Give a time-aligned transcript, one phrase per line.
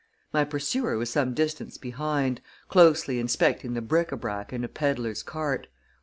[0.33, 5.21] My pursuer was some distance behind, closely inspecting the bric à brac in a peddler's
[5.21, 5.67] cart.